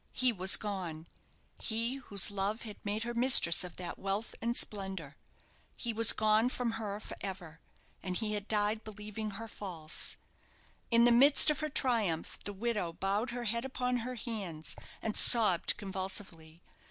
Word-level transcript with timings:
He 0.13 0.33
was 0.33 0.57
gone 0.57 1.05
he 1.59 1.97
whose 1.97 2.31
love 2.31 2.63
had 2.63 2.83
made 2.83 3.03
her 3.03 3.13
mistress 3.13 3.63
of 3.63 3.75
that 3.75 3.99
wealth 3.99 4.33
and 4.41 4.57
splendour. 4.57 5.15
He 5.77 5.93
was 5.93 6.11
gone 6.11 6.49
from 6.49 6.71
her 6.71 6.99
for 6.99 7.15
ever, 7.21 7.61
and 8.01 8.17
he 8.17 8.33
had 8.33 8.47
died 8.47 8.83
believing 8.83 9.33
her 9.37 9.47
false. 9.47 10.17
In 10.89 11.03
the 11.03 11.11
midst 11.11 11.51
of 11.51 11.59
her 11.59 11.69
triumph 11.69 12.39
the 12.45 12.51
widow 12.51 12.93
bowed 12.93 13.29
her 13.29 13.43
head 13.43 13.63
upon 13.63 13.97
her 13.97 14.15
hands, 14.15 14.75
and 15.03 15.15
sobbed 15.15 15.77
convulsively. 15.77 16.63